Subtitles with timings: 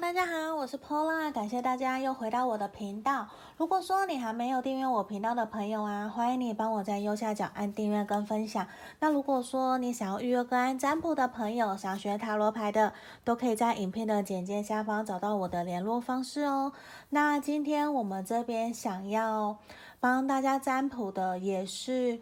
[0.00, 3.28] 大家好，我是 Paula，感谢大家又回到我的频道。
[3.58, 8.66] 如果说你还没有订阅我频道的朋友啊，欢迎你帮我在右下角按订阅跟分享。
[9.00, 16.72] 那如果说你想要预约个案占卜的朋友，想学塔罗牌的，都可以在影片的简介下方找到我的联络方式哦。
[17.10, 19.58] 那今天我们这边想要
[20.00, 22.20] 帮大家占卜的，也是。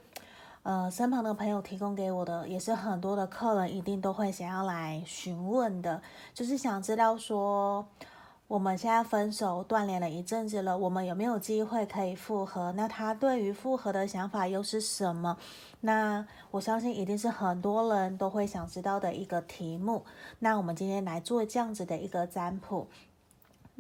[0.63, 6.03] 呃，身旁的朋友提供给我的，也是很多的客人一定都会想要来询问的，
[6.35, 7.87] 就是想知道说，
[8.47, 12.73] 我们现在分手断联了一阵子了，我们有没有机会可以复合？
[12.73, 15.39] 那他对于复合的想法又是什么？
[15.81, 20.05] 那我相信一定是很多人都会想知道的一个题目。
[20.41, 22.87] 那我们今天来做这样子的一个占卜。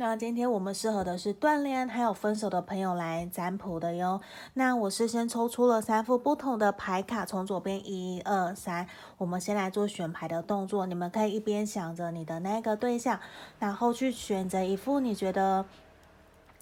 [0.01, 4.19] 那今天我们适合的是锻炼还有分手的朋友来占卜的哟。
[4.55, 10.87] 那我是先抽出了三副不同的牌卡，从左边一二三，我们先来做选牌的动作。
[10.87, 13.21] 你们可以一边想着你的那个对象，
[13.59, 15.67] 然后去选择一副你觉得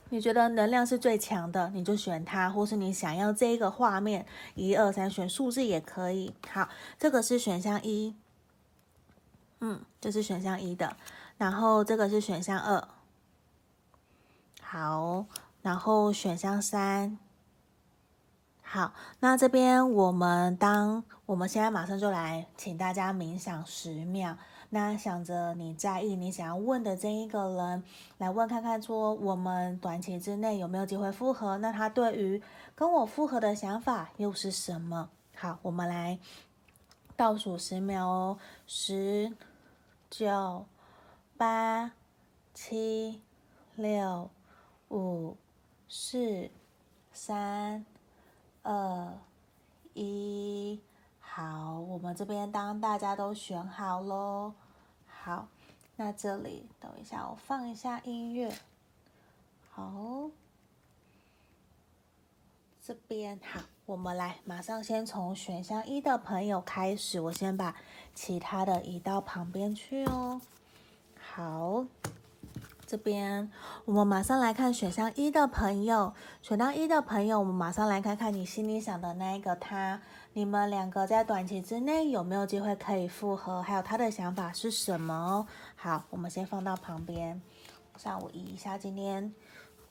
[0.09, 6.35] 你觉得能量是最强的，你就选它，或是你想要这一个画面，一二三，选数字也可以。
[6.51, 8.17] 好，这个是选项一，
[9.61, 10.97] 嗯，这是选项一的，
[11.37, 12.89] 然后这个是选项二。
[14.71, 15.25] 好，
[15.63, 17.17] 然后选项三。
[18.61, 24.37] 好，那这边我们当我们现在马上就来，请大家冥想十秒。
[24.69, 27.83] 那想着你在意、你想要问的这一个人，
[28.19, 31.57] 来问看看，说我们短期之内有没有机会复合？
[31.57, 32.43] 那他对于
[32.75, 35.09] 跟我复合的想法又是什么？
[35.35, 36.19] 好，我们来
[37.17, 39.33] 倒数十秒哦，十、
[40.11, 40.67] 九、
[41.39, 41.93] 八、
[42.53, 43.23] 七、
[43.75, 44.29] 六。
[44.91, 45.37] 五、
[45.89, 46.51] 四、
[47.13, 47.85] 三、
[48.63, 49.19] 二、
[49.93, 50.81] 一，
[51.21, 54.55] 好，我们这边当大家都选好喽。
[55.07, 55.49] 好，
[55.97, 58.53] 那这里等一下，我放一下音乐。
[59.71, 60.31] 好，
[62.81, 67.77] 这边好，我们来马上先从选项一的朋友开始，我先把
[68.15, 70.41] 其他的移到旁边去哦。
[71.21, 71.85] 好。
[72.89, 73.53] 这边，
[73.85, 80.01] 我们马上来看选项一的朋友，选到一的朋友，我们马上来看看你心里想的那一个他，
[80.33, 85.13] 你们两个在短期之内有没有机会可以复合，还有他的想法是什么？
[85.13, 85.47] 哦？
[85.77, 87.43] 好，我们先放到旁边，
[87.99, 89.35] 上午移一下，今天。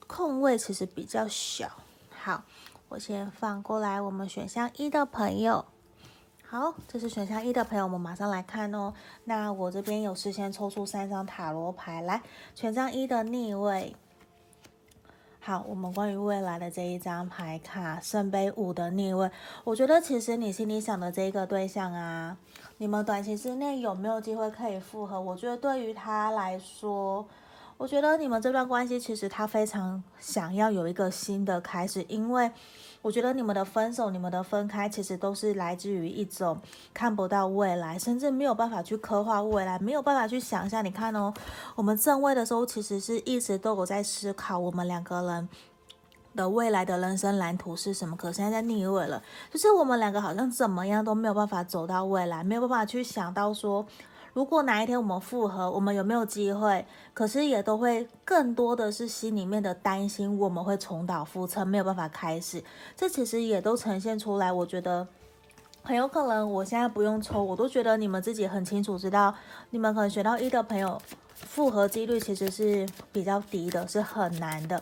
[0.08, 1.69] 空位其实比较小，
[2.09, 2.46] 好，
[2.88, 5.66] 我先放过来，我们选项一的朋友。
[6.50, 8.94] 好，这是选项一的朋友，们马上来看哦。
[9.25, 12.22] 那我这边有事先抽出三张塔罗牌来，
[12.56, 13.94] 权杖一的逆位。
[15.41, 19.30] 好，我们关于未来的这一张牌卡，圣杯五的逆位。
[19.66, 22.38] 我觉得其实你心里想的这个对象啊，
[22.78, 25.19] 你们短期之内有没有机会可以复合？
[25.19, 27.28] 我觉得对于他来说，
[27.77, 32.51] 我觉得你们这段关系其实他非常想要有一个新的开始，因为。
[33.03, 36.59] 我觉得你们的分手、你们的分开，其实都是来自于一种
[36.93, 40.83] 看不到未来，甚至没有办法去刻画未来，没有办法去想象。
[40.83, 41.31] 你看哦，
[41.75, 45.47] 我们正位的时候，其实是一直都有在思考我们两个人
[46.35, 48.17] 的未来的人生蓝图是什么。
[48.17, 49.21] 可现在在逆位了，
[49.53, 53.85] 就是我们两个好像怎么样都没有办法走到未来，没有办法去想到说。
[54.37, 56.85] 如果哪一天我们复合，我们有没有机会？
[57.11, 62.63] 可是也都会更多的是心里面的担心，我们会重蹈覆辙，没有办法开始。
[62.95, 65.07] 这其实也都呈现出来，我觉得
[65.87, 66.51] 很有可能。
[66.51, 69.33] 我现在不用抽，我都觉得你们自己很清楚知道，
[69.69, 71.01] 你们可能选到一的朋友。
[71.39, 74.81] 复合几率其实是比较低的，是很难的。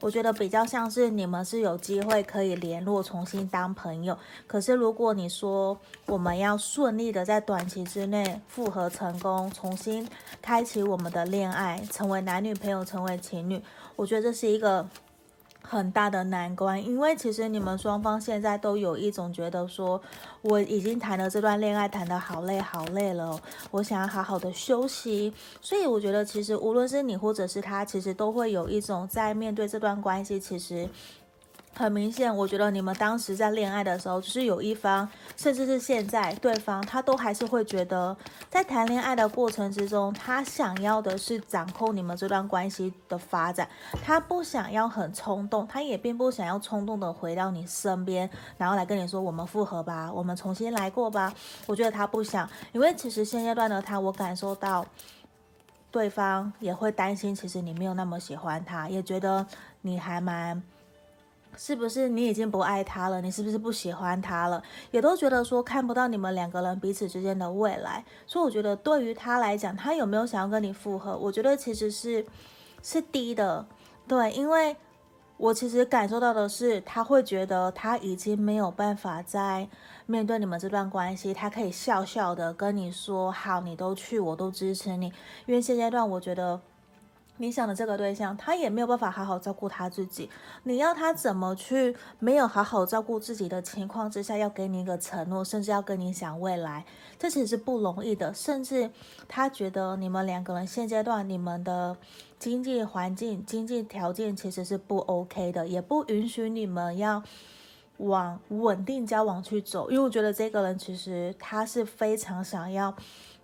[0.00, 4.16] 我觉得比较像是你们是有机会可以联络，重新当朋友。
[4.46, 10.08] 可是如果你说我们要顺利的在短期之内复合成功，重新
[10.40, 13.60] 开启我们的恋爱，成为男女朋友，成为情侣，
[13.96, 14.88] 我觉得这是一个。
[15.68, 20.00] 很大的难关，因为其实你们双方现在都有一种觉得说，
[20.42, 23.38] 我已经谈了这段恋爱，谈得好累好累了，
[23.72, 25.32] 我想要好好的休息。
[25.60, 30.88] 所以我觉得，其实无论是你或者是他，其实都会有一种在面对这段关系，其实。
[31.78, 35.06] 很明显，我觉得你们当时在恋爱的时候，就是有一方，
[35.36, 38.16] 甚至是现在对方，他都还是会觉得，
[38.48, 43.68] 在谈恋爱的过程之中，他想要的是掌控你们这段关系的发展，
[44.02, 51.30] 他不想要很冲动，他也并不想要冲动的回到你身边，然后来跟你说我们复合吧，我们重新来过吧。
[51.66, 54.82] 我觉得他不想，因为其实现阶段的他，我感受到
[55.90, 59.46] 对方也会担心，其实你没有那么喜欢他，也觉得
[59.82, 60.62] 你还蛮。
[61.56, 63.20] 是不是你已经不爱他了？
[63.22, 64.62] 你是不是不喜欢他了？
[64.90, 68.04] 也都觉得说看不到你们两个人彼此之间的未来。
[68.26, 71.16] 所以我觉得对于他来讲，他有没有想要跟你复合？
[71.16, 72.24] 我觉得其实是
[72.82, 73.66] 是低的，
[74.06, 74.76] 对，因为
[75.38, 79.68] 我其实感受到的是，他会觉得他已经没有办法再
[80.04, 85.06] 面对你们这段关系，他可以笑笑的跟你说：“好，你都去，我都支持你。”
[85.46, 86.60] 因为现阶段我觉得。
[87.38, 90.30] 你想的这个对象，他也没有办法好好照顾他自己。
[90.62, 96.84] 你要他怎么去没有好好照顾自己的情况之下，要给你一个承诺，甚至要跟你想未来，
[97.18, 98.32] 这其实是不容易的。
[98.32, 98.90] 甚至
[99.28, 101.96] 他觉得你们两个人现阶段你们的
[102.38, 107.22] 经济环境、经济条件其实是不 OK 的，也不允许你们要
[107.98, 109.90] 往稳定交往去走。
[109.90, 112.94] 因为我觉得这个人其实他是非常想要、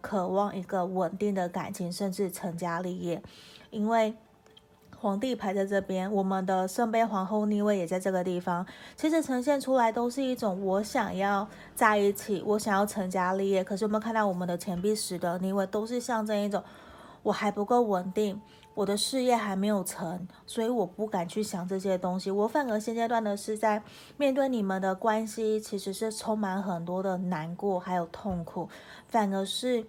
[0.00, 3.22] 渴望一个稳定的感情，甚至成家立业。
[3.72, 4.14] 因为
[4.98, 8.64] 皇帝排在这边，我们的圣杯皇后逆位也在这个地方，
[8.94, 13.64] 其实呈现出来都是一种我想要在一起，我想要成家立业。
[13.64, 16.62] 可是我们看到我们的钱币十的逆位都是象征一种
[17.22, 18.40] 我还不够稳定，
[18.74, 22.30] 我的事业还没有成，所以我不敢去想这些东西。
[22.30, 23.82] 我反而现阶段的是在
[24.18, 28.68] 面对你们的关系，其实是充满很多的难过还有痛苦，
[29.08, 29.86] 反而是。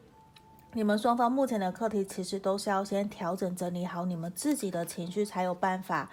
[0.76, 6.10] 你们双方目前的课题，其实都是要先调整、整理好你们自己的情绪，才有办法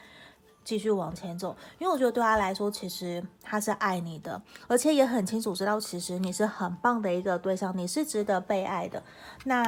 [0.62, 1.56] 继续往前走。
[1.78, 9.02] 因为我觉得对他来说，其实他是爱你的，而且也很清楚知道，其实你是很棒的一个对象，你是值得被爱的。
[9.44, 9.64] 那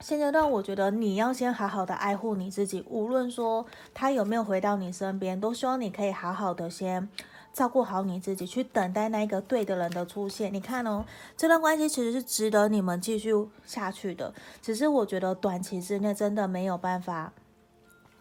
[0.00, 3.64] 现阶段，我觉得你要先好好的爱护你自己，无论说
[3.94, 7.08] 他有没有回到你身边，都希望你可以好好的先。
[7.56, 10.52] 照顾好你自己，去等待那个对的人的出现。
[10.52, 11.02] 你看哦，
[11.38, 13.32] 这段关系其实是值得你们继续
[13.64, 14.34] 下去的。
[14.60, 17.32] 只是我觉得短期之内真的没有办法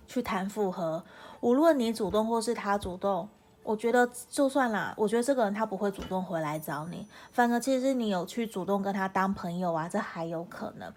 [0.07, 1.03] 去谈复合。
[1.41, 3.27] 无论你主动或是他主动，
[3.61, 7.05] 我觉得就算啦，我觉得这个人他不会主动回来找你。
[7.33, 10.89] 反而其实你有去主动跟他当朋友啊，这还有可能。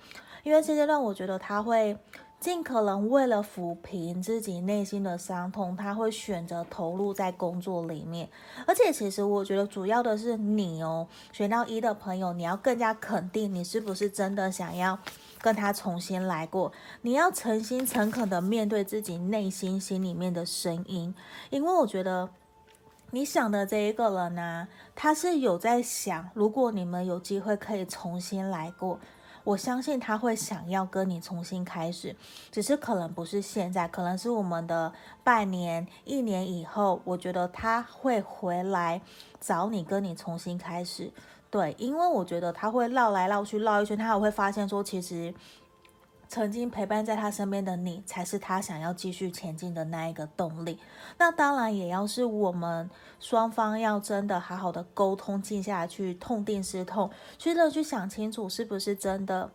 [0.42, 1.96] 因为现阶段我觉得他会。
[2.40, 8.28] 尽可能为了抚平自己内心的伤痛，他会选择投入在工作里面。
[8.64, 14.96] 而且，其实我觉得主要的是你哦，选到一的朋友，你要更加肯定你是不是真的想要
[15.40, 16.70] 跟他重新来过。
[17.02, 21.12] 你要诚心诚恳的面对自己内心心里面的声音，
[21.50, 22.28] 因为我觉得
[23.10, 29.00] 你想的这一个人呢、他是有在想，如果你们有机会可以重新来过。
[29.48, 32.14] 我相信他会想要跟你重新开始，
[32.52, 34.92] 只是可能不是现在，可能是我们的
[35.24, 37.00] 半年、一年以后。
[37.04, 39.00] 我觉得他会回来
[39.40, 41.10] 找你，跟你重新开始。
[41.50, 45.32] 对，因为我觉得他会绕来绕去绕一圈，他也会发现说，其实。
[46.28, 50.78] 曾经陪伴在他身边的你，才是他想要继续前进的那一个动力。
[51.16, 52.88] 那当然也要是我们
[53.18, 59.50] 双方要真的好好的沟通，静下来去痛定思痛，去的去想清楚是不是真的。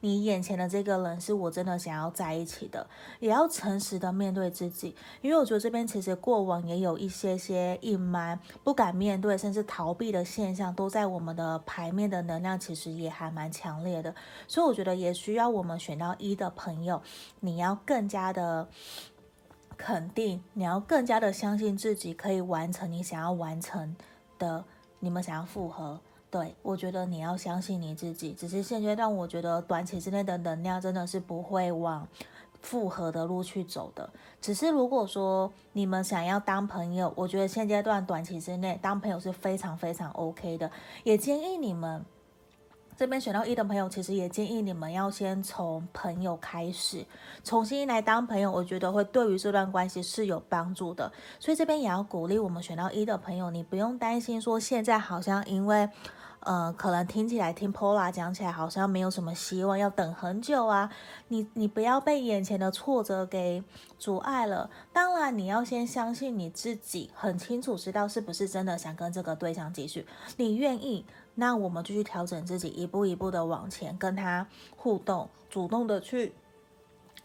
[0.00, 2.86] 你眼前的这个人是我真的想要在一起的，
[3.18, 14.14] 也要诚实的面对自己，因为我觉得这边其实过往也有一些些隐瞒、不敢面对，甚至逃避的现象，都在我们的牌面的能量其实也还蛮强烈的，
[14.48, 17.02] 所以我觉得也需要我们选到一的朋友，
[17.40, 18.68] 你要更加的
[19.76, 23.94] 肯定，你要更加的相信自己可以完成你想要完成
[24.38, 24.64] 的，
[25.00, 26.00] 你们想要复合。
[26.30, 28.32] 对，我觉得你要相信你自己。
[28.32, 32.06] 只是现阶段，我觉得短期之内的能量真的是不会往
[32.62, 34.08] 复合的路去走的。
[34.40, 40.70] 只是如果说你们想要当朋友，我觉得现阶段短期之内当朋友是非常非常 OK 的。
[41.02, 42.04] 也建议你们
[42.96, 47.04] 这边选到一的朋友，其实也建议你们要先从朋友开始，
[47.42, 48.52] 重新来当朋友。
[48.52, 51.10] 我觉得会对于这段关系是有帮助的。
[51.40, 55.88] 所以这边也要鼓励我们选到一的朋友，你不用担心说现在好像因为。
[56.40, 60.90] 呃，可能听起来听 Pola 讲起来好像没有什么希望，要等很久啊。
[61.28, 63.62] 你你不要被眼前的挫折给
[63.98, 64.70] 阻碍了。
[64.92, 70.06] 当然，你要先相信你自己，很清楚知道是不是真的想跟这个对象继续。
[70.38, 71.04] 你愿意，
[71.34, 76.32] 那我们就去调整自己，一步一步的往前跟他互动，主动的去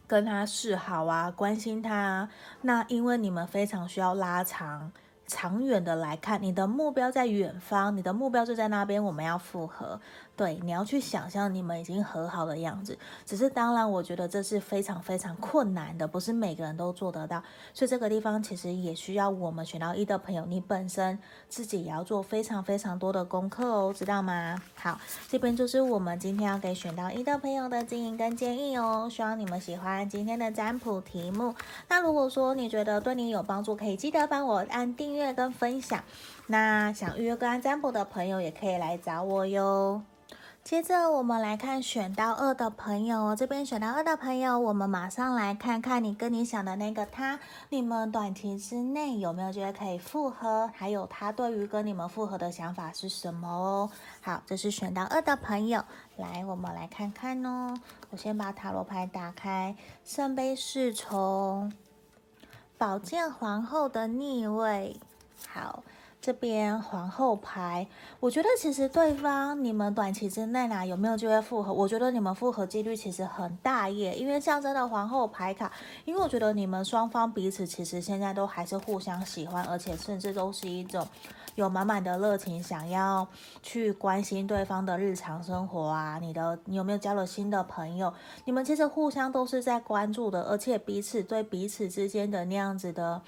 [0.06, 2.30] 跟他示好啊，关心他啊。
[2.62, 4.92] 那因为你们非常需要拉长
[5.28, 10.00] 长远的来看，你的目标在远方，你的目标就在那边，我们要复合。
[10.38, 12.98] 对，你要去想象你们已经和好的样子。
[13.26, 17.42] 只是当然，我觉得这是非常非常困难的，不是每个人都做得到。
[17.74, 21.18] 所以这个地方其实也需要我们选到一的朋友，你本身
[21.48, 24.62] 自己也要做非常非常多的功课哦，知道吗？
[24.76, 29.08] 好，这边就是我们今天要给选到一的朋友的经营跟建议哦。
[29.10, 31.56] 希望你们喜欢今天的占卜题目。
[31.88, 36.04] 那如果说你觉得对你有帮助，可以记得帮我按订阅跟分享。
[36.48, 40.04] 那想预约个案占卜的朋友，也可以来找我哟。
[40.64, 50.68] 接着我们来看选到二的朋友，这边选到二的朋友，我们马上来看看你跟你想的那个他，你们短期之内有没有觉得可以复合？
[50.74, 53.92] 还有他对于跟你们复合的想法是什么哦？
[54.22, 55.84] 好，这是选到二的朋友，
[56.18, 57.76] 来，我们来看看哦。
[58.10, 61.72] 我先把塔罗牌打开，圣杯侍从，
[62.78, 65.00] 宝剑皇后的逆位，
[65.48, 65.84] 好。
[66.26, 67.86] 这边皇后牌，
[68.20, 71.72] 我觉得其实对方你们短期之内呢、啊、有没有机会复合？
[71.72, 75.72] 我觉得你们复合几率其实很大耶，因为象征的皇后牌卡，
[76.04, 81.08] 因为我觉得你们双方彼此其实现在都还是互相喜欢，而且甚至都是一种
[81.54, 83.28] 有满满的热情，想要
[83.62, 86.18] 去关心对方的日常生活啊。
[86.20, 88.12] 你的你有没有交了新的朋友？
[88.46, 93.22] 你们其实互相都是在关注的，而且彼此对彼此之间的那样子的。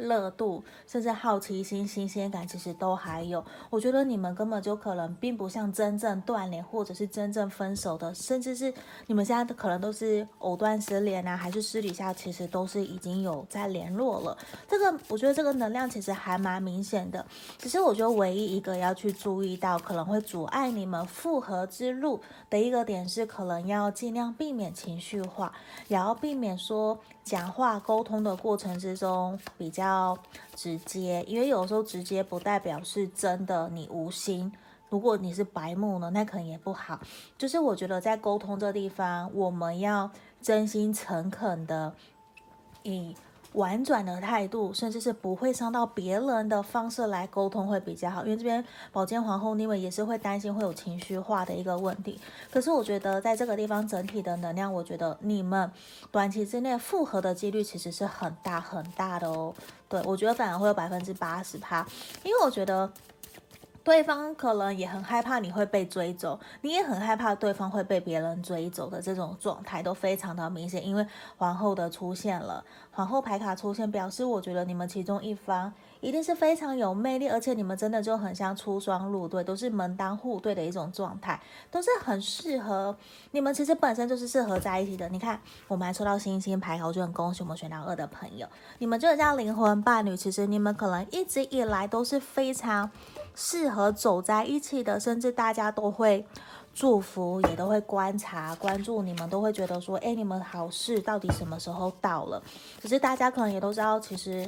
[0.00, 3.44] 热度，甚至好奇心、新鲜感，其实都还有。
[3.68, 8.72] 我觉得你们根本就可能并不像真正断联，或者是真正分手的，甚至是
[9.06, 14.36] 你们现在可能都是藕断丝连啊，还是私底下其实都是已经有在联络了。
[14.68, 17.24] 这个我觉得这个能量其实还蛮明显的。
[17.58, 25.52] 只是我觉得唯一一个要去注意到可能会阻碍你们复合之路的一个点是，可能要尽量避免情绪化，
[25.88, 26.98] 也要避免说。
[27.24, 30.18] 讲话沟通的过程之中比较
[30.54, 34.52] 直接，因为有时候直接不代表是真的你无心。
[34.88, 37.00] 如果你是白目呢，那可能也不好。
[37.38, 40.10] 就是我觉得在沟通这地方，我们要
[40.42, 41.94] 真心诚恳的
[42.82, 43.14] 以。
[43.54, 52.20] 婉转的态度，甚至是不会伤到别人的方式来沟通会比较好，因为这边宝剑皇后逆位也是会担心会有情绪化的一个问题。
[52.50, 55.70] 可是我觉得在这个地方整体的能量，我觉得你们
[56.10, 59.54] 短期之内复合的几率其实是很大很大的哦。
[59.88, 61.86] 对，我觉得反而会有百分之八十趴，
[62.22, 62.90] 因为我觉得。
[63.82, 71.06] 对方可能也很害怕你会被追走，你也很害怕对方会被别人追走的这种状态都非常的明显，因为
[71.36, 82.94] 皇后的出现了，皇后牌卡出现，表示我觉得你们其中一方一定是非常有魅力，而且你们真的就很像出双入对，都是门当户对的一种状态，都是很适合
[83.30, 85.08] 你们，其实本身就是适合在一起的。
[85.08, 88.46] 你看，我们还抽到星星牌卡，我就很恭喜我们选到二的朋友，
[88.78, 92.90] 你们就是这样灵魂伴侣，其实你们可能一直以来都是非常。
[93.42, 96.22] 适合走在一起的，甚至大家都会
[96.74, 102.42] 祝福，也都会观察、关注你们，都会觉得说，哎，你们好事到底什么时候到了？
[102.82, 104.46] 可是大家可能也都知道，其实。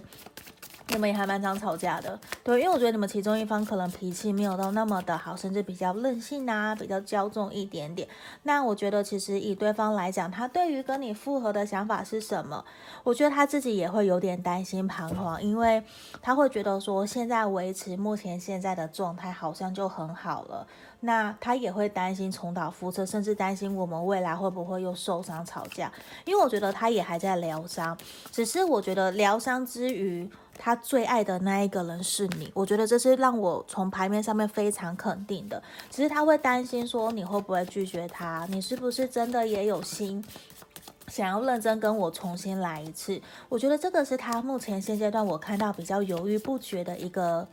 [0.93, 8.07] 你们也还蛮常吵架的，对，因为我觉得你们其中一方可能脾气没有到那么的好，甚至比较任性啊，比较骄纵一点点。
[8.43, 12.63] 那我觉得其实以对方来讲，他对于跟你复合的想法是什么？
[13.03, 15.83] 我觉得他自己也会有点担心彷徨，因为
[16.21, 20.67] 他会觉得说现在维持目前现在的状态好像就很好了。
[21.05, 25.91] 那他也会担心重蹈覆辙，甚至担心我们未来会不会又受伤吵架。
[26.25, 27.97] 因为我觉得他也还在疗伤，
[28.31, 30.31] 只是我觉得疗伤之余。
[30.59, 35.61] 他最爱的那一个人是你，我觉得这是让我从牌面上面非常肯定的。
[35.91, 40.25] 其实他会担心说你会不会拒绝他，你是不是真的也有心
[41.09, 43.21] 想要认真跟我重新来一次？
[43.49, 47.47] 我觉得这个是他目前现阶段我看到比较犹豫不决的一个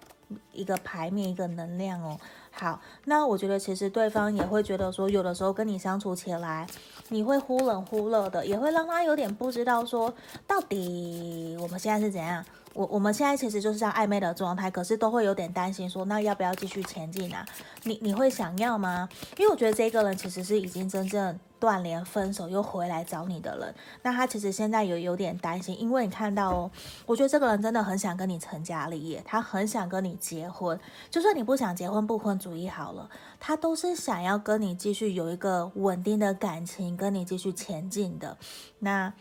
[0.54, 2.20] 一个牌面，一个能量哦。
[2.52, 6.68] 好，那我觉得其实对方也会觉得说，有的时候跟你相处起来，
[7.08, 10.14] 你会忽冷忽热的，也会让他有点不知道说
[10.46, 12.44] 到底我们现在是怎样。
[12.74, 17.46] 我我们现在其实就是这样暧昧的状态，可是都会有点担心说，那要不要继续前进啊？
[17.84, 19.10] 你你会想要吗？
[19.38, 26.72] 因为我觉得这个人其实是已经真正断联、分手又回来找你的人，那他其实现在有有点担心，因为你看到哦，
[27.06, 33.10] 我觉得这个人真的很想跟你成家立业，他很想跟你结婚，就算你不想结婚，不婚主义好了，
[33.40, 38.38] 他都是想要跟你继续有一个稳定的感情，跟你继续前进的。
[38.80, 39.12] 那。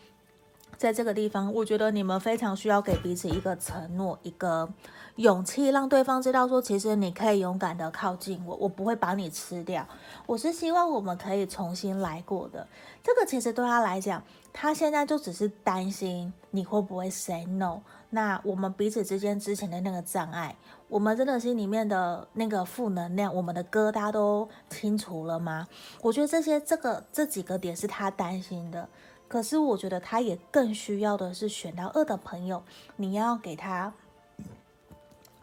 [0.79, 4.69] 在这个地方，我觉得你们非常需要给彼此一个承诺，一个
[5.17, 9.85] 勇气，让对方知道说，其实你可以勇敢的靠近我，我不会把你吃掉。
[10.25, 12.65] 我是希望我们可以重新来过的。
[13.03, 17.81] 这个其实对他来讲，他现在就只是担心你会不会 say no。
[18.11, 20.55] 那我们彼此之间之前的那个障碍，
[20.87, 25.67] 我们真的心里面的那个负能量，我们的疙瘩都清除了吗？
[26.01, 28.87] 我觉得这些这个这几个点是他担心的。
[29.29, 32.63] 可是我觉得他也更需要的是选到二的朋友，
[32.95, 33.93] 你要给他，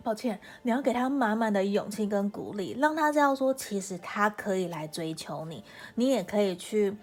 [0.02, 5.62] 抱歉，你要给他满满的勇气跟鼓励，让他知道说，其实他可以来追求你，
[5.95, 6.97] 你也可以去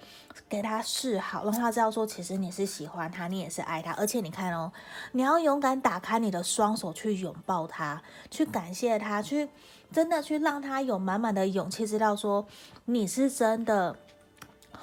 [0.50, 4.70] 给他示好，让他知道说，其实你是喜欢他，你也是爱他，而且你看哦，
[5.14, 9.48] 你要勇敢打开你的双手去拥抱他，去感谢他，去
[9.90, 12.46] 真的去让他有满满的勇气，知道说
[12.84, 13.96] 你是真的。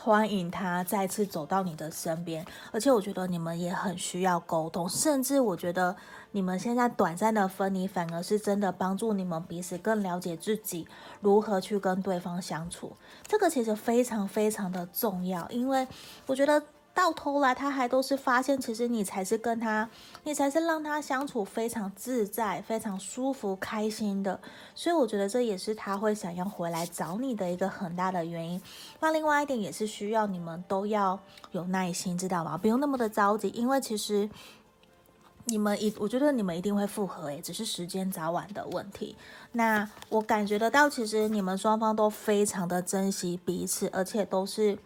[0.03, 5.95] 欢迎他再次走到你的身边，而且我觉得你们也很需要沟通，甚至我觉得
[6.31, 10.89] 你们现在短暂的分离，反而是真的帮助你们彼此更了解自己，
[11.21, 12.97] 如何去跟对方相处。
[13.27, 15.87] 这个其实非常非常的重要，因为
[16.27, 16.63] 我觉得。
[16.93, 19.89] 到头来，他还都是发现，其实你才是跟他，
[20.25, 24.39] 你才是让他相处非常自在、非常舒服、开心的。
[24.75, 28.61] 所以我觉得这也是他会想要回来找你的一个很大的原因。
[29.01, 31.19] 那另外一点也是需要你们都要
[31.53, 32.59] 有耐心，知道吗？
[32.59, 34.29] 不用那么的着急，因为其实。
[35.47, 39.17] 你们一，我觉得你们一定会复合，诶，只是时间早晚的问题。
[39.53, 44.79] 那我感觉得到，其实你们双方都非常的珍惜彼此，而且都是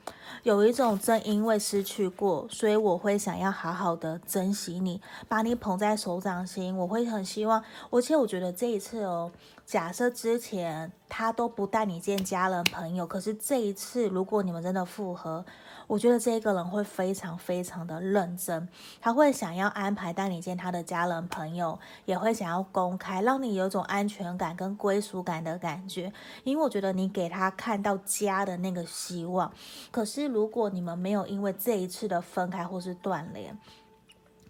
[0.43, 6.75] 有一种正因为失去过，所以我会想要好好的珍惜你，把你捧在手掌心。
[6.79, 9.31] 我会很希望，而且我觉得这一次哦，
[9.67, 15.45] 假设之前他都不带你见家人朋友，可是这一次如果你们真的复合。
[15.87, 18.67] 我觉得这个人会非常非常的认真，
[19.03, 26.13] 他会想要安排带你见他的家人朋友，也会想要公开，让你有种安全感跟归属感的感觉。
[26.43, 29.53] 因为我觉得你给他看到家的那个希望。
[29.91, 33.57] 可是如果你们没有因为这一次的分开或是断联，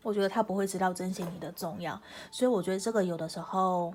[0.03, 2.01] 我觉得他不会知道珍惜你的重要。
[2.31, 3.93] 所以我觉得这个有的时候。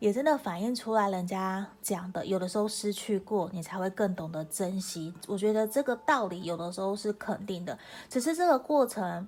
[0.00, 5.14] 也真的反映出来，人家讲的，有的时候失去过，你才会更懂得珍惜。
[5.26, 7.78] 我觉得这个道理有的时候是肯定的，
[8.10, 9.26] 只是这个过程，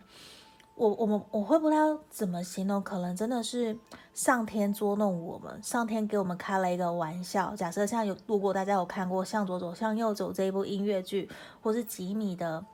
[0.76, 3.76] 我我们我会不知道怎么形容，可能真的是
[4.12, 7.56] 上天捉弄我们，上天给我们开了一个玩笑。
[7.56, 11.30] 假设像有，如果大家有看过《向左走，向右走》这一部音乐剧，
[11.62, 12.64] 或是几米的。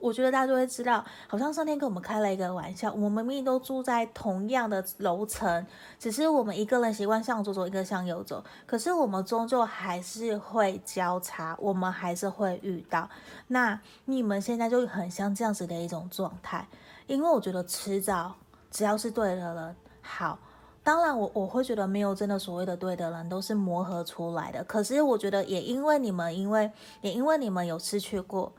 [0.00, 2.92] 我觉得大家就会知道，好像上天给我们开了一个玩笑。
[2.92, 5.64] 我们明明都住在同样的楼层，
[5.96, 8.42] 只是我们一个人习惯向左走，一个向右走。
[8.66, 13.08] 可是我们终究还是会交叉，我们还是会遇到。
[13.46, 16.66] 那你们现在就很像这样子的一种状态，
[17.14, 18.34] 因为我觉得迟早
[18.70, 20.38] 只要是对的人，好。
[20.84, 24.64] 当然我，我会觉得没有真的所谓的对的人，都是磨合出来的。
[24.64, 28.52] 可是我觉得也因为你们，因为也因为你们有失去过。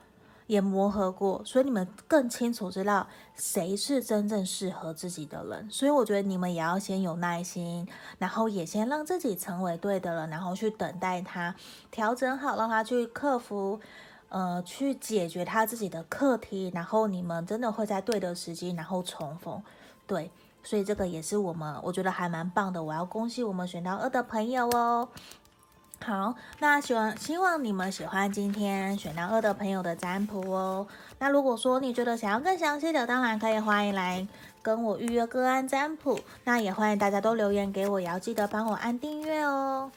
[0.45, 5.71] 也磨合过，所以你们更清楚知道谁是真正适合自己的人。
[5.71, 11.55] 所以我觉得你们也要先有耐心，然后也先让自己成为对的人，然后去等待他
[11.89, 13.79] 调整好，让他去克服，
[14.33, 16.71] 呃，去解决他自己的课题。
[16.73, 19.61] 然后你们真的会在对的时机，然后重逢。
[20.07, 20.31] 对，
[20.63, 22.81] 所以这个也是我们我觉得还蛮棒的。
[22.81, 25.07] 我要恭喜我们选到二的朋友哦。
[26.03, 30.85] 好，那希望希望你们喜欢今天选到二的朋友的占卜哦。
[31.19, 34.27] 那如果说你觉得想要更详细的，当然可以欢迎来
[34.61, 36.19] 跟我预约个案占卜。
[36.43, 39.91] 那也欢迎大家都留言给我，也要记得帮我按订阅哦。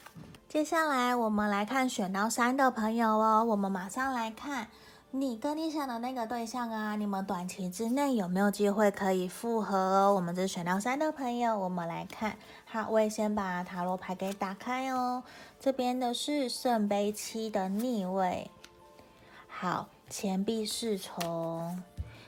[0.49, 4.67] 接下来我们来看选到三的朋友哦，我们马上来看。
[5.11, 10.13] 你跟你想的那个对象啊，你们短期之内有没有机会可以复合哦？
[10.13, 12.37] 我们这选到三的朋友，我们来看。
[12.63, 15.21] 好，我也先把塔罗牌给打开哦。
[15.59, 18.49] 这边的是圣杯七的逆位。
[19.49, 21.83] 好，钱币侍从。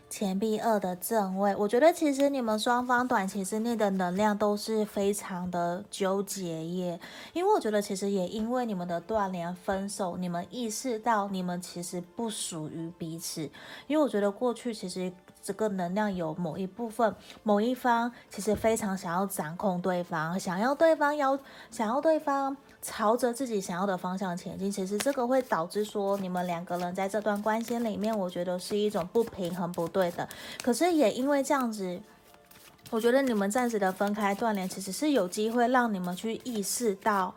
[0.10, 7.00] 钱币二的正位，我觉得其实你们双方短期之内的能量都是非常的纠结耶，
[7.32, 13.44] 因为我觉得其实也因为你们的断联分手，你们意识到你们其实不属于彼此，
[13.86, 15.12] 因为我觉得过去其实
[15.44, 21.38] 这个能量有某一部分、某一方其实非常想要掌控对方，想要对方要
[21.70, 22.58] 想要对方。
[22.82, 30.28] 朝着自己想要的方向前进，其实这个会导致说你们两个人在这段关系里面，我觉得是一种不平衡、不对的。
[30.64, 32.00] 可是也因为这样子，
[32.90, 37.36] 我觉得你们暂时的分开断联，其实是有机会让你们去意识到，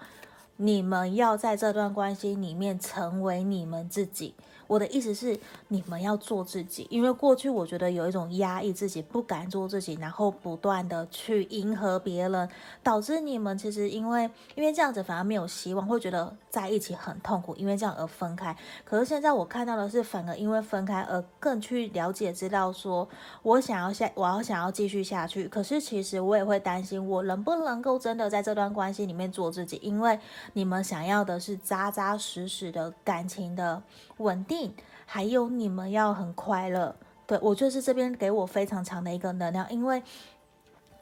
[0.56, 4.34] 你们要在这段关系里面成为你们自己。
[4.72, 12.48] 我的意思是，你们要做自己，因为过去我觉得有一种压抑自己，不敢做自己，然后不断的去迎合别人，
[12.82, 18.56] 导致你们其实因为因为这样子反而没有希望，会觉得在一起很痛苦，因为这样而分开。
[18.82, 23.06] 可是现在我看到的是，反而因为分开而更去了解，知道说
[23.42, 25.46] 我想要下，我要想要继续下去。
[25.48, 29.78] 可是其实我也会担心，我能不能够真的在这段关系里面做自己？
[29.82, 30.18] 因为
[30.54, 33.82] 你们想要的是扎扎实实的感情的
[34.18, 34.61] 稳定，
[35.06, 36.94] 还有你们要很快乐。
[37.26, 40.02] 对，我就是这边给我非常强的一个能量，因为。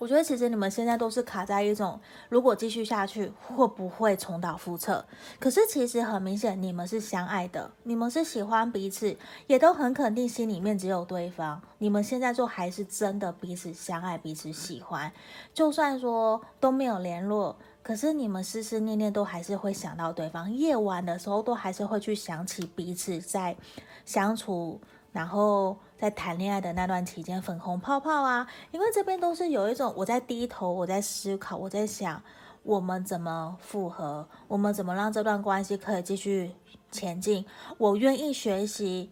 [0.01, 5.05] 我觉得其实你们现在都是卡在一种，如果继续下去会不会重蹈覆辙？
[5.39, 9.15] 可是其实很明显，你们是相爱的，你们是喜欢彼此，
[9.47, 11.61] 也都很肯定心里面只有对方。
[11.77, 15.13] 你们现在就还是真的彼此相爱，彼此喜欢。
[15.53, 20.53] 就算说都没有联络，可是你们思思念念都还是会想到对方。
[20.53, 23.57] 夜晚的时候都还是会去想起彼此在
[24.05, 24.81] 相处。
[25.13, 32.23] 然后在谈恋爱的那段期间，粉红泡泡啊，因为这边都是有一种我在低头，我在思考，我在想
[32.63, 36.53] 我们怎么复合，我们怎么让这段关系可以继续
[36.93, 37.45] 前进，
[37.77, 39.11] 我愿意学习。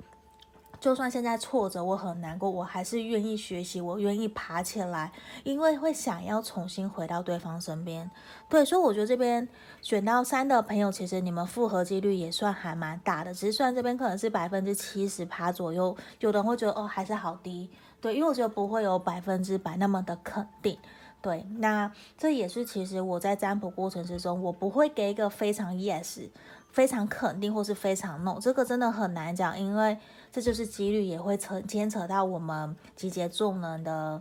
[0.81, 5.13] 就算现在挫折，我很难过，我还是愿意学习，我愿意爬起来，
[5.43, 8.11] 因为会想要重新回到对方身边。
[8.49, 9.49] 对，所以我觉得这边
[9.83, 17.69] 选到三的朋友，其实你们复合几率也算还蛮大的，只是算这边可能是百分之七十趴左右，有的人会觉得哦还是好低。
[18.01, 20.79] 对，因为我觉得不会有百分之百那么的肯定。
[21.21, 26.29] 对，那这也是其实我在占卜过程之中，我不会给一个非常 yes。
[26.71, 29.99] 非常肯定或是非常 no，这个真的很难讲，因为
[30.31, 34.21] 这就是几率，也会扯牵扯到我们集结众人的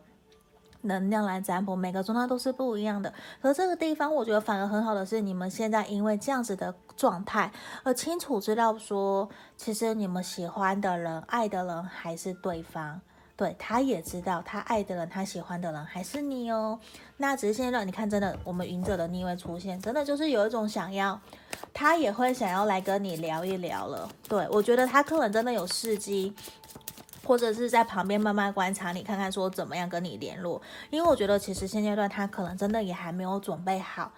[0.82, 3.14] 能量来占卜，每个状态都是不一样的。
[3.42, 7.52] 可这个地方，我觉得反而很好的是，你们现在因为这样子的状态，
[7.84, 13.02] 而清楚知道说，其实你们喜欢的人、爱的人还是对方。
[13.38, 16.80] 对，他也知道，他爱的人，他喜欢的人还是你哦。
[17.18, 21.22] 那只是现在让你看，真的，我们云者的逆位出现，真的就是有一种想要，
[21.72, 24.10] 他也会想要来跟你聊一聊了。
[24.28, 26.34] 对，我觉得他可能真的有时机，
[27.24, 30.60] 或者是在旁边慢慢观察你，看看说怎么样跟你联络。
[30.90, 34.12] 因为我觉得其实现阶段他可能真的也还没有准备好。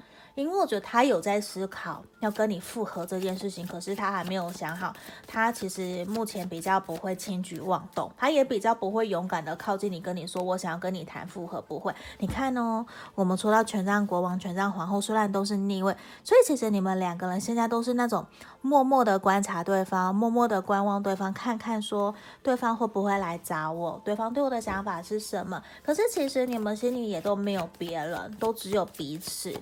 [0.43, 4.93] 因为我觉得他有在思考要跟你复合这件事情，可是他还没有想好。
[5.27, 11.93] 他其实目前比较不会轻举妄动，他也比较不会勇敢的靠近你，跟你说我想要跟你谈复合，不会。
[12.17, 18.25] 你看哦，我们说到权杖国王、权杖皇后，虽然都是逆位，所以其实你们两个人现在都是那种
[18.61, 25.61] 默默的观察对方，默默的观望对方，看看说对方会不会来找我，对方对我的想法是什么。
[25.83, 29.53] 可是其实你们心里也都没有别人，都只有彼此。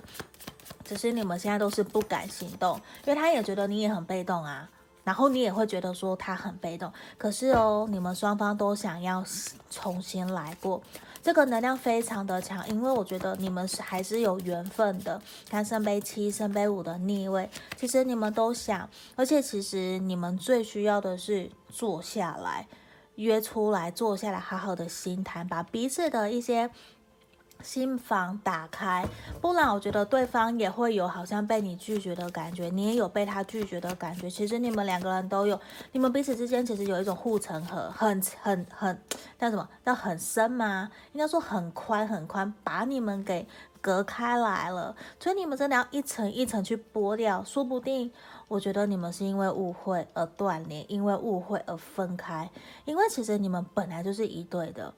[0.88, 4.66] 只是你们现在都是不敢行动，因为他也觉得你也很被动啊，
[5.04, 6.90] 然后你也会觉得说他很被动。
[7.18, 9.22] 可是哦，你们双方都想要
[9.68, 10.80] 重新来过，
[11.22, 15.20] 这个能量非常的强，因为我觉得你们是还是有缘分的。
[15.50, 22.66] 看圣杯七、圣杯五的逆位，其实你们都想，而且其实你们最需要的是坐下来，
[23.16, 26.70] 约出来，坐下来，好好的心谈，把彼此的一些。
[27.62, 29.04] 心房打开，
[29.40, 34.30] 不然我觉得对方也会有好像被你拒绝的感觉，你也有被他拒绝的感觉。
[34.30, 35.60] 其实你们两个人都有，
[35.92, 39.02] 你们彼此之间其实有一种护城河，很很很
[39.38, 39.68] 叫什么？
[39.84, 40.90] 叫很深吗？
[41.12, 43.46] 应该说很宽很宽，把你们给
[43.80, 44.94] 隔开来了。
[45.18, 48.10] 所以你们真的要一层一层去剥掉，说不定
[48.46, 52.48] 我觉得你们是因为误会而断联，因为误会而分开，
[52.84, 54.94] 因为其实你们本来就是一对的。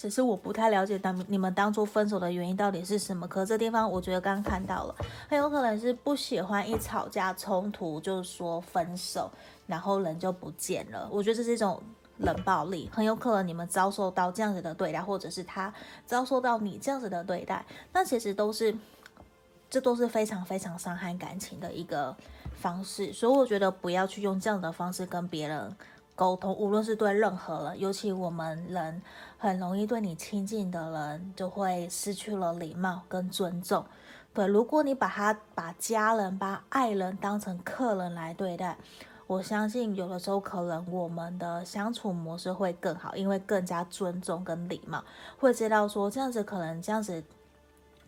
[0.00, 4.94] 只是我不太了解当你们当初分手的原因到底是什么，可这地方我觉得刚刚看到了，
[5.28, 9.30] 很有可能是不喜欢一吵架冲突就说分手，
[9.66, 11.06] 然后人就不见了。
[11.12, 11.78] 我觉得这是一种
[12.16, 15.70] 冷暴力，很有可能你们遭受到这样子的对待，或者是他
[16.06, 18.74] 遭受到你这样子的对待，那其实都是，
[19.68, 22.16] 这都是非常非常伤害感情的一个
[22.54, 25.76] 方式，所以我觉得不要去用这样的方式跟别人
[26.20, 29.00] 沟通，无论是对任何人，尤其我们人
[29.38, 33.82] 很容易对你亲近的人，就会失去了礼貌跟尊重。
[34.34, 38.76] 对，如果你把他把家人、把爱人当成客人来对待，
[39.26, 45.02] 我相信有的时候可能我们的相处模式会更好，因为更加尊重跟礼貌，
[45.38, 47.24] 会知道说这样子可能这样子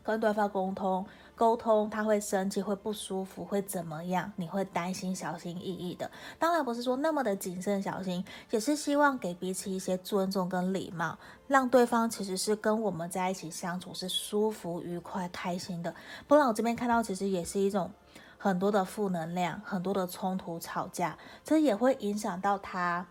[0.03, 1.07] 跟对方沟通。
[1.43, 4.33] 沟通，他会生气，会不舒服，会怎么样？
[4.37, 6.09] 你会担心，小心翼翼的。
[6.39, 15.93] 当然不是说那么的谨慎小心，也是希望给彼此一些尊重跟礼貌，让对方其实是跟我们在一起相处是舒服、愉快、开心的。
[16.29, 17.91] 不然我这边看到，其实也是一种
[18.39, 23.05] 很多的负能量，很多的冲突吵架，这也会影响到他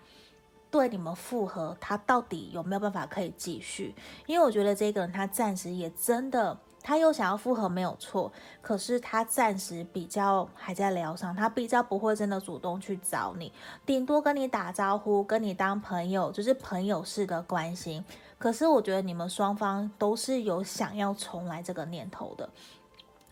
[0.70, 3.94] 对你们复合，他到底有没有办法可以继续？
[4.26, 6.58] 因为我觉得这个人他暂时也真的。
[6.84, 13.52] 他又想要复合没有错，可是他暂时比较还在疗伤，他比较不会真的主动去找你，
[13.86, 18.04] 顶多跟你打招呼，跟你当朋友，就是朋友式的关心。
[18.38, 22.50] 可是我觉得你们双方都是有想要重来这个念头的，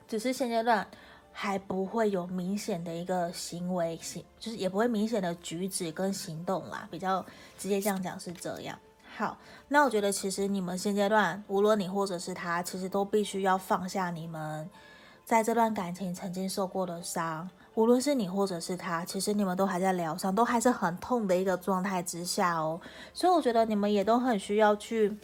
[0.07, 0.87] 只是现阶段
[1.31, 7.25] 还不会有明显的一个行为行，就是也不会明显的举止跟行动啦，比较
[7.57, 8.77] 直接这样讲是这样。
[9.19, 14.69] 好，那我觉得其实你们现阶段，无论你或者是他，其实都必须要放下你们
[15.25, 17.49] 在这段感情曾经受过的伤。
[17.73, 22.79] 无论是你或者是他，其实你们都还在疗伤，都还是很痛的一个状态之下哦。
[23.13, 25.17] 所以我觉得你们也都很需要去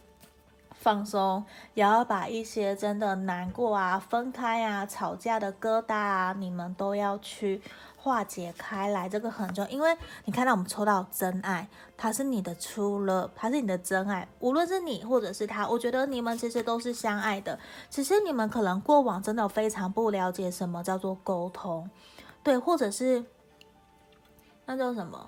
[0.74, 7.62] 放松，也要把一些真的难过啊、分开啊、吵架的疙瘩啊，你们都要去。
[8.06, 17.58] 化解开来，这个很重要，因为你看到我们抽到真爱，他是你的 true love，他是你的真爱，无论是你或者是他，我觉得你们其实都是相爱的，
[17.90, 21.90] 只是你们可能过往真的非常不了解什么叫做沟通，
[22.44, 23.26] 对，或者是
[24.68, 25.28] 那叫什么？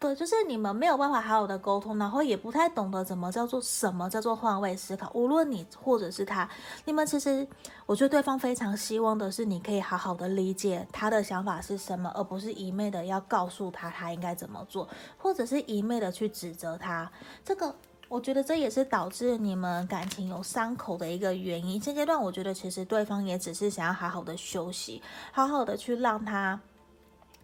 [0.00, 5.10] 对，就是你们没有办法好好的沟通，然后也不太懂得怎么叫做什么叫做换位思考。
[5.12, 6.48] 无论你或者是他，
[6.84, 7.44] 你们其实，
[7.84, 17.10] 我觉得对方非常希望的是你可以好好的理解他的想法是什么，而不是一昧的要告诉他他应该怎么做，或者是一昧的去指责他。
[17.44, 17.74] 这个，
[18.08, 21.80] 我觉得这也是导致你们感情有伤口的一个原因。
[21.80, 26.60] 现阶段，我觉得其实对方也只是想要好好的休息，好好的去让他。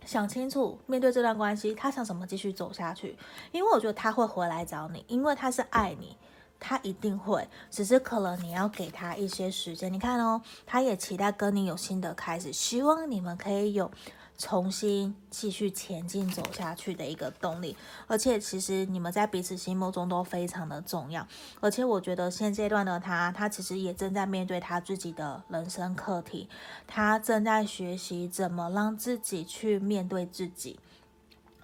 [0.04, 3.16] 想清楚，面对这段关系，他想怎么继续走下去？
[3.52, 6.16] 因为我觉得他会回来找你，因为他是爱你，
[6.60, 9.92] 他一定会，只是可能你要给他一些时间。
[9.92, 13.90] 你看哦，他也期待跟你有新的开始，希望你们可以有。
[14.36, 17.76] 重新继续前进走下去的一个动力，
[18.08, 21.26] 而且其实你们在彼此心目中都非常的重要，
[21.60, 26.48] 而且我觉得现阶段的他，他其实也正在面对他自己的人生课题，
[26.86, 30.80] 他正在学习怎么让自己去面对自己。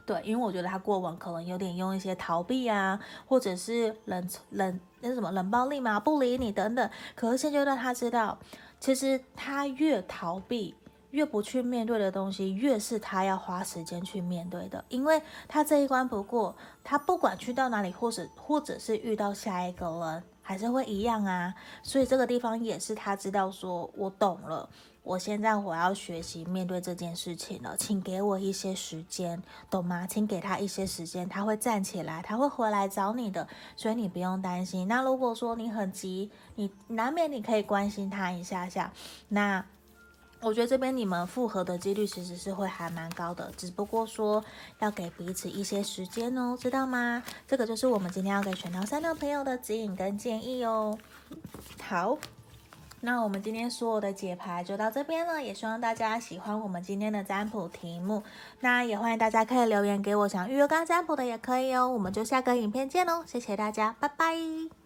[0.07, 6.91] 对，因为我觉得他过往可能有点用一些逃避啊，或者是冷冷那什么冷暴力嘛，不理你等等。
[7.15, 8.39] 可是现阶段他知道，
[8.79, 10.75] 其实他越逃避。
[11.11, 21.55] 越不去面对的东西，越是他要花时间去面对的，因为他这一关不过，他不管去到哪里，或者或者是遇到下一个人，还是会一样啊。
[21.83, 24.68] 所以这个地方也是他知道说，我懂了，
[25.03, 30.07] 我现在我要学习面对这件事情了，请给我一些时间，懂吗？
[30.07, 34.87] 请给他一些时间，他会站起来，他会回来找你的，所以你不用担心。
[34.87, 38.92] 那如果说你很急，你难免你可以关心他一下下，
[39.29, 39.64] 那。
[40.42, 44.42] 我觉得这边你们复合的几率其实是会还蛮高的，只不过说
[44.79, 47.22] 要给彼此一些时间哦，知道吗？
[47.46, 50.98] 这个就是我们今天要给选到三的朋友的指引跟建议哦。
[51.83, 52.16] 好，
[53.00, 58.22] 那我们今天所有的解牌就到这边了，也希望大家喜欢我们今天的占卜题目。
[58.61, 61.87] 那也欢迎大家可以留言给我，想预约刚占卜的也可以哦。
[61.87, 64.80] 我们就下个影片见喽，谢谢大家，拜拜。